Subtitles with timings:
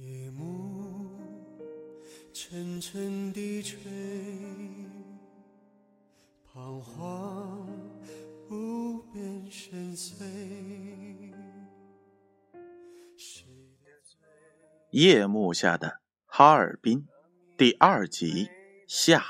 [0.00, 1.10] 夜幕
[2.32, 3.80] 沉沉低垂，
[6.44, 7.66] 彷徨
[8.48, 10.14] 无边深邃。
[14.90, 17.08] 夜幕下的哈尔滨
[17.56, 18.48] 第二集
[18.86, 19.24] 下。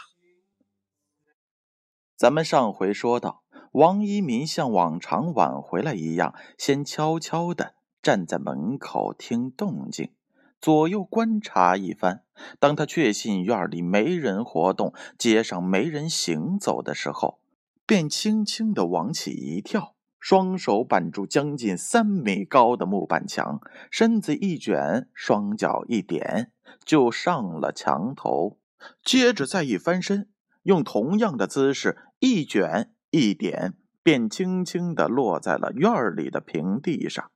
[2.14, 3.42] 咱们上回说到，
[3.72, 10.12] 王一民像往常晚回来一样，先悄悄地站在门口听动静，
[10.61, 12.24] 左右观察一番。
[12.59, 17.41] 当他确信院里没人活动，街上没人行走的时候，
[17.84, 23.60] 便轻轻地往起一跳，双手扳住将近三米高的木板墙，
[23.91, 26.52] 身子一卷，双脚一点，
[26.84, 28.59] 就上了墙头。
[29.04, 30.29] 接着再一翻身，
[30.62, 37.30] 用同样的姿势一卷一点，便轻轻地落在了院里的平地上。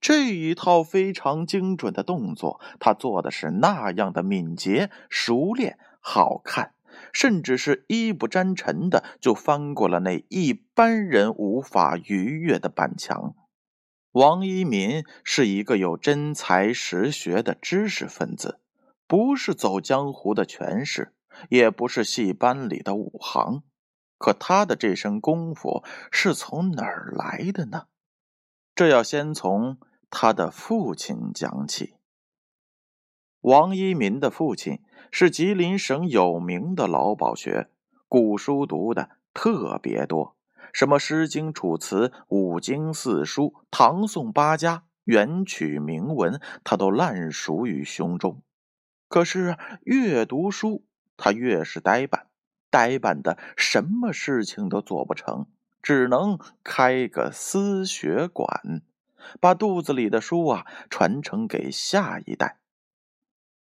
[0.00, 6.74] 这一套非常精准的动作，他做的是那样的敏捷、熟练、好看，
[7.12, 13.34] 甚至是一不沾尘的就翻过了那一般人无法逾越的板墙。
[14.12, 18.60] 王一民是一个有真才实学的知识分子，
[19.06, 21.12] 不是走江湖的权势，
[21.50, 23.62] 也不是戏班里的武行。
[24.16, 27.84] 可他的这身功夫是从哪儿来的呢？
[28.74, 29.78] 这要先从
[30.10, 31.94] 他的父亲讲起。
[33.40, 37.70] 王一民的父亲是吉林省有名的老饱学，
[38.08, 40.36] 古书读的特别多，
[40.72, 48.42] 什么《诗经》《楚辞》《五经》《四书》《唐宋八家》《元曲》名文，他都烂熟于胸中。
[49.08, 50.84] 可是越读书，
[51.16, 52.26] 他越是呆板，
[52.70, 55.46] 呆板的什么事情都做不成，
[55.80, 58.82] 只能开个私学馆，
[59.40, 62.60] 把肚子里的书啊传承给下一代。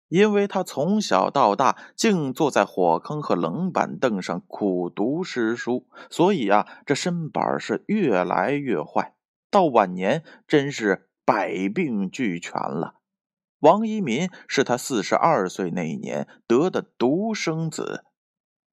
[0.09, 9.15] 因为他从小到大静坐在火坑和冷板凳上苦读诗书，所以啊，这身板是越来越坏，
[9.51, 12.95] 到晚年真是百病俱全了。
[13.59, 18.05] 王一民是他四十二岁那一年得的独生子，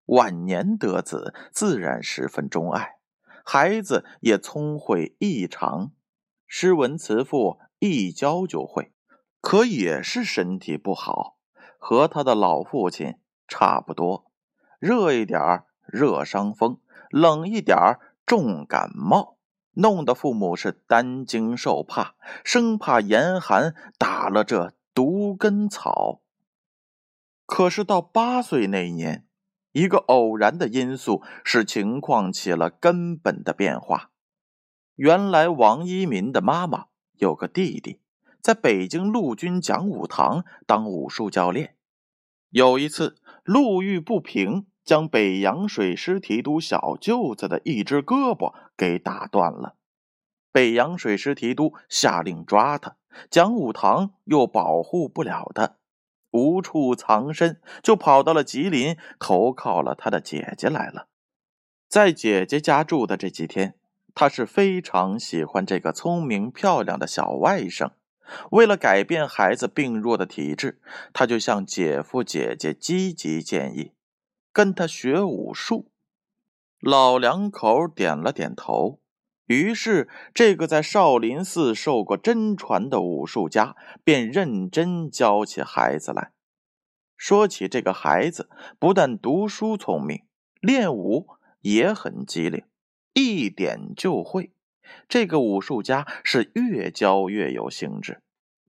[0.04, 2.98] 晚年得子自然十分钟爱，
[3.44, 5.90] 孩子也聪慧异常，
[6.46, 8.92] 诗文词赋一教就会。
[9.40, 11.36] 可也是身体不好，
[11.78, 13.16] 和他的老父亲
[13.46, 14.30] 差不多，
[14.78, 19.36] 热一点儿热伤风，冷一点儿重感冒，
[19.74, 26.22] 弄得父母是担惊受怕，生怕严寒打了这毒根草。
[27.44, 29.26] 可是到八岁那一年，
[29.72, 34.12] 一个偶然的因素使情况起了根本的变化。
[34.96, 38.00] 原来王一民的妈妈有个弟弟。
[38.40, 41.76] 在北京陆军讲武堂当武术教练，
[42.50, 49.76] 有一次路遇不平，将北洋水师提督小舅子的一只胳膊给打断了。
[50.52, 52.96] 北洋水师提督下令抓他，
[53.30, 55.76] 讲武堂又保护不了他，
[56.30, 61.08] 无处藏身，就跑到了吉林投靠了他的姐姐来了。
[61.88, 63.78] 在姐姐家住的这几天，
[64.14, 67.92] 他是非常喜欢这个聪明漂亮的小外甥。
[68.50, 70.80] 为了改变孩子病弱的体质，
[71.12, 73.92] 他就向姐夫姐姐积极建议，
[74.52, 75.90] 跟他学武术。
[76.80, 79.00] 老两口点了点头。
[79.46, 86.32] 于是，这个在少林寺受过真传的武术家便认真教起孩子来。
[87.16, 88.48] 说起这个孩子，
[88.78, 90.24] 不但读书聪明，
[90.60, 91.26] 练武
[91.60, 92.64] 也很机灵，
[93.14, 94.52] 一点就会。
[95.08, 98.20] 这个武术家是越教越有兴致。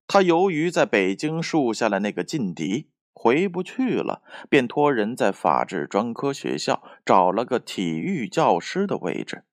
[0.07, 9.43] 他由于在北京树下了那个劲敌，回不去了，便托人在法制专科学校找了个体育教师的位置。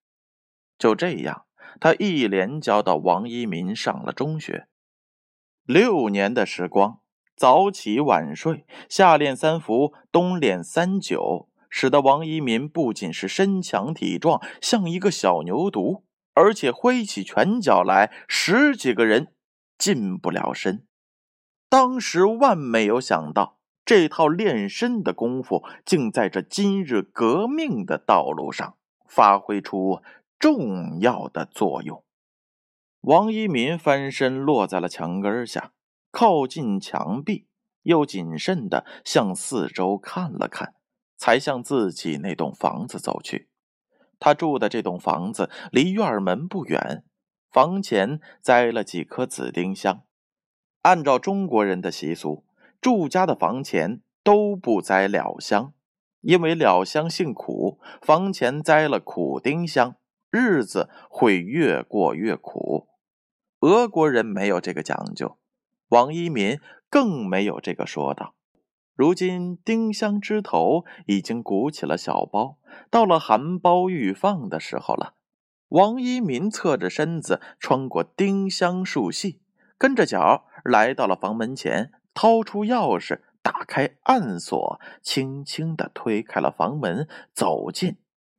[0.78, 1.47] 就这样，
[1.80, 4.69] 他一连教到王一民上了中学。
[5.64, 7.00] 六年的时光，
[7.34, 16.03] 早起晚睡，夏练三伏，冬练三九，使得王一民不仅是身强体壮，像一个小牛犊。
[16.34, 19.34] 而且挥起拳脚来，十几个人
[19.77, 20.86] 近不了身。
[21.69, 28.77] 当时万没有想到，这套练身的功夫，竟在这今日革命的道路上
[29.07, 30.03] 发挥出
[30.39, 32.03] 重要的作用。
[33.03, 35.72] 王一民翻身落在了墙根下，
[36.10, 37.47] 靠近墙壁，
[37.83, 40.75] 又谨慎地向四周看了看，
[41.22, 43.48] 才向自己那栋房子走去。
[44.19, 47.04] 他住的这栋房子离院门不远，
[47.48, 50.03] 房前栽了几棵紫丁香。
[50.80, 52.45] 按照中国人的习俗，
[52.80, 55.72] 住家的房前都不栽了香，
[56.22, 59.95] 因为了香性苦，房前栽了苦丁香，
[60.28, 62.89] 日子会越过越苦。
[63.60, 65.39] 俄国人没有这个讲究，
[65.91, 66.59] 王一民
[66.91, 68.34] 更没有这个说道。
[68.94, 72.56] 如今丁香枝头已经鼓起了小苞，
[72.91, 75.15] 到了含苞欲放的时候了。
[75.68, 79.41] 王一民侧着身子穿过丁香树隙，
[79.78, 87.97] 跟着脚来到了房门前，掏出钥匙打开暗锁，轻轻地推开了房门，走进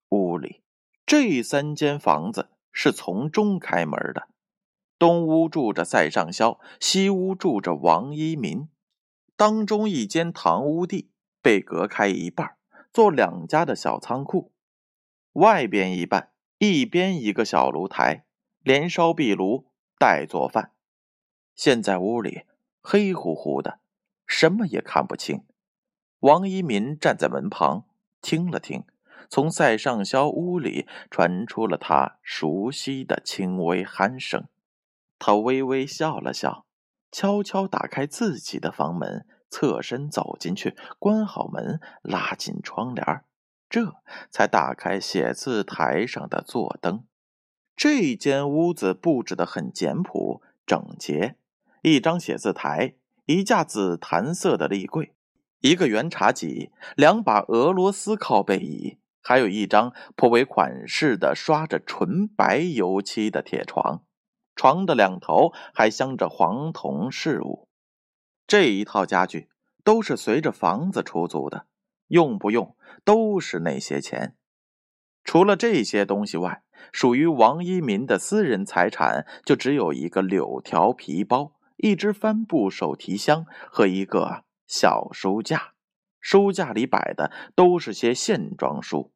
[0.10, 0.62] 屋里。
[1.08, 4.28] 这三间房子是从中开门的，
[5.00, 8.70] 东屋住着赛上霄，西屋住着王一民。
[9.36, 11.10] 当中一间堂屋地
[11.42, 12.58] 被隔开一半，
[12.92, 14.52] 做两家的小仓库。
[15.34, 18.26] 外边一半，一边一个小炉台，
[18.62, 19.66] 连烧壁炉
[19.98, 20.74] 带做饭。
[21.56, 22.44] 现在屋里
[22.82, 23.80] 黑乎乎的，
[24.28, 25.44] 什么也看不清。
[26.20, 27.86] 王一民站在门旁
[28.22, 28.86] 听了听，
[29.28, 34.48] 从赛上霄屋里传出了他熟悉的轻微鼾声。
[35.18, 36.66] 他微微笑了笑。
[37.14, 43.24] 悄悄打开自己的房门，侧身走进去，关好门，拉紧窗帘，
[43.70, 43.94] 这
[44.32, 47.06] 才打开写字台上的座灯。
[47.76, 51.36] 这间屋子布置的很简朴整洁，
[51.84, 52.96] 一张写字台，
[53.26, 55.14] 一架紫檀色的立柜，
[55.60, 64.04] 一个圆茶几，两把俄罗斯靠背椅，还有一张颇为款式的刷着纯白油漆的铁床。
[64.56, 67.68] 床的两头还镶着黄铜饰物，
[68.46, 69.50] 这一套家具
[69.84, 71.68] 都是随着房子出租的，
[72.08, 74.36] 用不用都是那些钱。
[75.24, 85.74] 除了这些东西外，属于王一民的私人财产就只有一个柳条皮包、一只帆布手提箱和一个小书架。
[86.20, 89.14] 书架里摆的都是些线装书，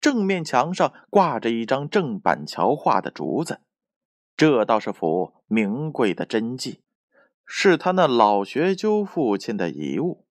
[0.00, 3.62] 正面墙上挂着一张郑板桥画的竹子。
[4.36, 6.82] 这倒是幅名贵的真迹，
[7.46, 10.26] 是他那老学究父亲的遗物。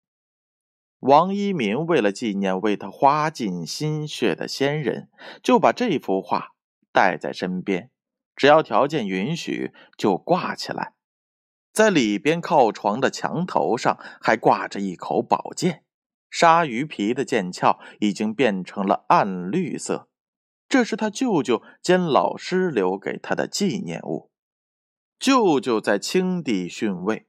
[0.99, 5.09] 王一鸣为了纪念为他花尽心血的先人，
[5.41, 6.49] 就把这幅画
[6.91, 7.89] 带在身边，
[8.35, 10.93] 只要条件允许就挂起来。
[11.73, 15.83] 在里边靠床的墙头上还挂着一口宝剑，
[16.29, 20.09] 鲨鱼皮的剑鞘已经变成了暗绿色。
[20.75, 24.29] 这是他舅舅兼老师留给他的纪念物。
[25.17, 27.27] 舅舅在清帝逊位、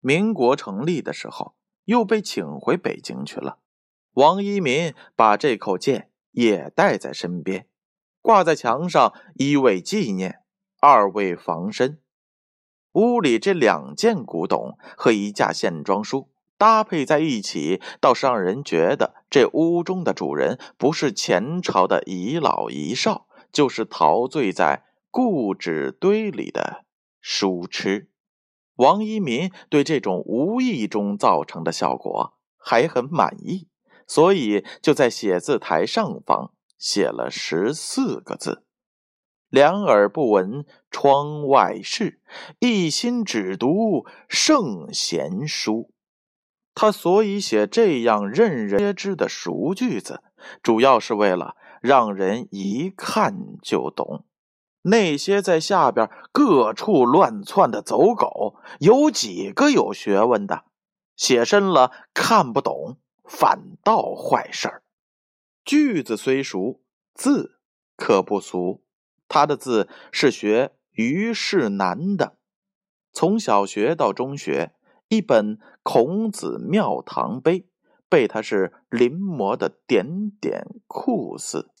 [0.00, 1.54] 民国成立的时候，
[1.84, 3.60] 又被请回北京去了。
[4.14, 7.68] 王一民把这口剑也带在身边，
[8.20, 10.40] 挂在墙上，一为纪念，
[10.80, 12.00] 二为防身。
[12.94, 16.29] 屋里这两件古董和一架线装书。
[16.60, 26.84] 搭配在一起，倒是让人觉得这屋中的主人不是前朝的遗老遗少，就是陶醉在故纸堆里的
[27.22, 28.10] 书痴。
[28.74, 33.68] 王一民对这种无意中造成的效果还很满意，
[34.06, 38.64] 所以就在写字台上方写了十四个字
[39.48, 42.20] ：“两耳不闻窗外事，
[42.58, 45.90] 一心只读圣贤书。”
[46.74, 50.22] 他所以写这样任人皆知的熟句子，
[50.62, 54.24] 主要是为了让人一看就懂。
[54.82, 60.64] 那些在下边各处乱窜的走狗，有几个有学问的？
[61.16, 64.80] 写深了看不懂，反倒坏事。
[65.66, 66.80] 句子虽熟，
[67.14, 67.58] 字
[67.94, 68.82] 可不俗。
[69.28, 72.36] 他的字是学虞世南的，
[73.12, 74.72] 从小学到中学。
[75.10, 77.60] 一本《孔子庙堂碑》
[78.08, 81.72] 被他是临摹的点点酷似，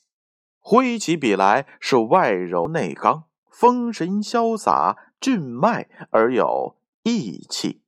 [0.58, 7.82] 挥起笔来是外柔内刚，风神潇洒，俊迈而有义气。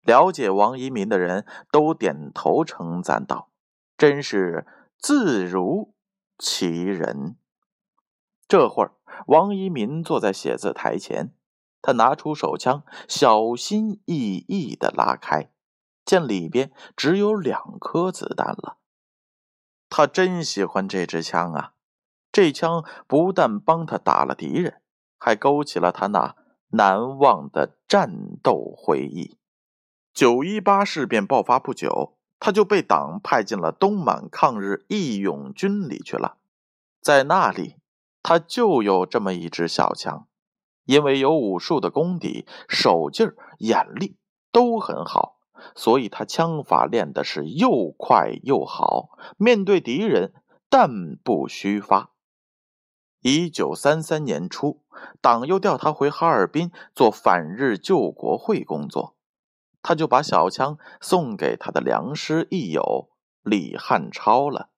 [0.00, 3.50] 了解王一民的人都点头称赞道
[3.98, 5.92] ：“真是字如
[6.38, 7.36] 其人。”
[8.48, 8.92] 这会儿，
[9.26, 11.34] 王一民坐在写字台前。
[11.82, 15.50] 他拿出手枪，小心翼翼的拉开，
[16.04, 18.78] 见里边只有两颗子弹了。
[19.90, 21.74] 他真喜欢这支枪啊！
[22.30, 24.80] 这枪不但帮他打了敌人，
[25.18, 26.34] 还勾起了他那
[26.68, 29.36] 难忘的战斗回忆。
[30.14, 36.38] 九一八事变爆发不久，他就被党派进了东满抗日义勇军里去了。
[37.02, 37.76] 在那里，
[38.22, 40.26] 他就有这么一支小枪。
[40.84, 44.16] 因为有武术的功底，手劲儿、眼力
[44.50, 45.36] 都很好，
[45.74, 50.32] 所以他枪法练的是又快又好，面对敌人
[50.68, 52.10] 弹不虚发。
[53.20, 54.82] 一九三三年初，
[55.20, 59.14] 党又调他回哈尔滨做反日救国会工作，
[59.80, 63.10] 他就把小枪送给他的良师益友
[63.42, 64.70] 李汉超了。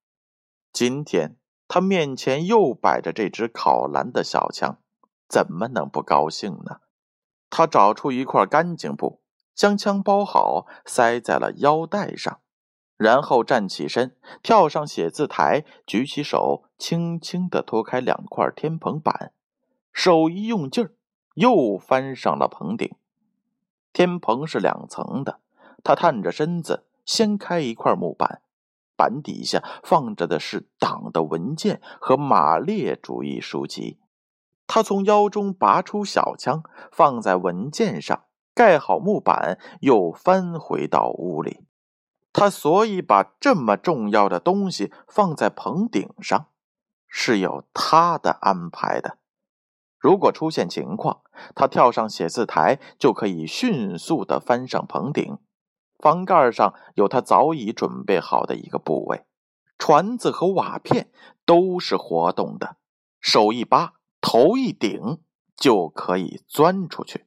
[0.71, 4.79] 今天他面前又摆着这支考蓝的小枪，
[5.29, 6.81] 怎么能不高兴呢？
[7.51, 9.21] 他找出一块干净布，
[9.55, 12.41] 将枪包好，塞在了腰带上。
[12.97, 19.33] 然后站起身，跳上写字台，举起手，轻轻地拖开两块天棚板，
[19.93, 20.95] 手一用劲儿，
[21.35, 22.95] 又翻上了棚顶。
[23.93, 25.41] 天棚是两层的，
[25.83, 28.43] 他探着身子，掀开一块木板，
[28.97, 33.99] 板底下放着的是党的文件和马列主义书籍。
[34.67, 41.61] 他从腰中拔出小枪，放在文件上，盖好木板，又翻回到屋里。
[42.33, 46.47] 他所以把这么重要的东西放在棚顶上，
[47.07, 49.19] 是有他的安排的。
[49.99, 51.23] 如果出现情况，
[51.55, 55.39] 他跳上写字台就可以迅速的翻上棚顶。
[55.99, 59.25] 房盖上有他早已准备好的一个部位，
[59.79, 61.11] 船子和瓦片
[61.47, 62.77] 都是活动的，
[63.21, 63.95] 手一扒，
[64.27, 65.21] 头一顶，
[65.55, 67.27] 就可以钻出去。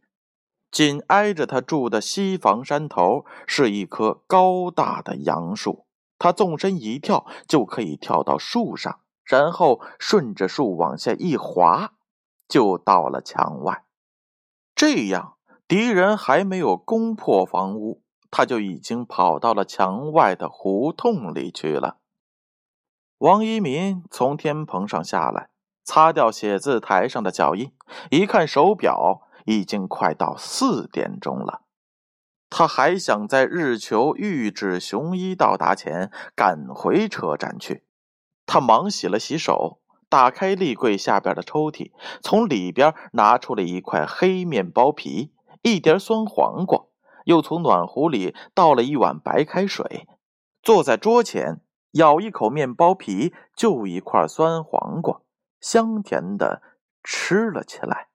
[0.72, 5.86] 紧挨着他住的西房山头是一棵高大的杨树，
[6.18, 11.94] 他纵身一跳就可以跳到树上，然后顺着树往下一滑，
[12.48, 13.86] 就到了墙外。
[14.74, 15.38] 这样，
[15.68, 18.02] 敌人还没有攻破房屋，
[18.32, 22.00] 他就已经跑到了墙外的胡同里去了。
[23.20, 25.52] 王一民从天棚上下来，
[25.88, 27.72] 擦掉写字台上的脚印，
[28.12, 29.24] 一看手表。
[29.50, 31.62] 已经快到四点钟了，
[32.50, 37.86] 他还想在日求玉指雄一到达前赶回车站去。
[38.46, 39.80] 他忙洗了洗手，
[40.10, 46.88] 打开立柜下边的抽屉，从里边拿出了一块黑面包皮、一碟酸黄瓜，
[47.24, 50.10] 又从暖壶里倒了一碗白开水，
[50.62, 51.62] 坐在桌前，
[51.94, 55.22] 咬一口面包皮，就一块酸黄瓜，
[55.60, 56.62] 香甜的
[57.04, 58.10] 吃了起来。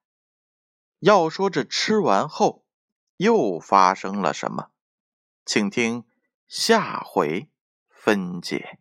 [0.99, 2.64] 要说这吃完后
[3.16, 4.70] 又发生了什么，
[5.44, 6.04] 请听
[6.46, 7.50] 下回
[7.88, 8.78] 分解。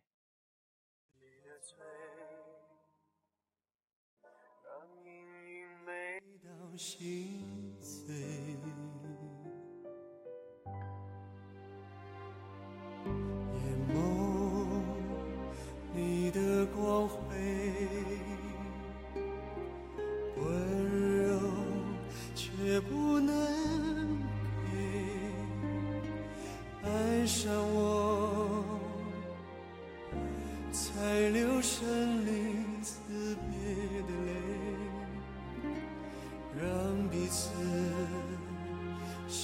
[6.98, 7.31] 你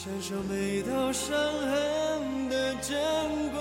[0.08, 2.96] 感受每道伤痕的珍
[3.52, 3.60] 贵。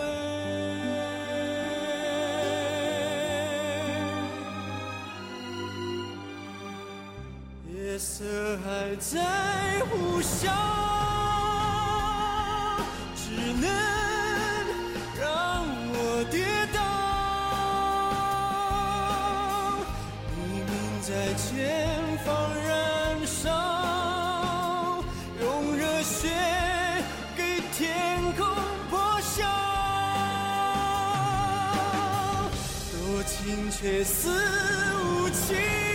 [7.69, 8.23] 夜色
[8.63, 10.49] 还在呼啸，
[13.13, 13.25] 只
[13.61, 13.69] 能
[15.19, 16.79] 让我跌倒。
[20.31, 21.45] 黎明在前
[22.25, 22.25] 方
[33.79, 34.27] 却似
[35.03, 35.86] 无情。